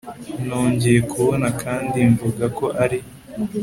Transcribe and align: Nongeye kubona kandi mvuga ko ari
Nongeye 0.45 0.99
kubona 1.11 1.47
kandi 1.61 1.97
mvuga 2.13 2.45
ko 2.57 2.65
ari 2.83 2.99